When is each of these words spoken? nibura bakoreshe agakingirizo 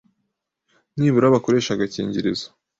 nibura 0.97 1.33
bakoreshe 1.35 1.69
agakingirizo 1.73 2.47